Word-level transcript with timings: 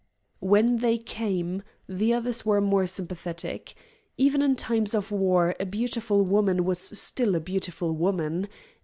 When 0.39 0.77
they 0.77 0.97
came, 0.97 1.61
the 1.87 2.11
others 2.11 2.43
were 2.43 2.59
more 2.59 2.87
sympathetic. 2.87 3.75
Even 4.17 4.41
in 4.41 4.55
times 4.55 4.95
of 4.95 5.11
war 5.11 5.53
a 5.59 5.65
beautiful 5.67 6.25
woman 6.25 6.67
is 6.67 6.79
still 6.99 7.35
a 7.35 7.39
beautiful 7.39 7.91
woman. 7.93 8.47